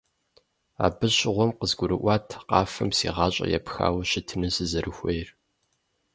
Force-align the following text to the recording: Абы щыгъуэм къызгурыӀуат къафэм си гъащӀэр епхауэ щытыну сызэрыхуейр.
Абы 0.85 1.07
щыгъуэм 1.15 1.51
къызгурыӀуат 1.57 2.27
къафэм 2.49 2.89
си 2.97 3.07
гъащӀэр 3.15 3.49
епхауэ 3.57 4.01
щытыну 4.09 4.53
сызэрыхуейр. 4.55 5.27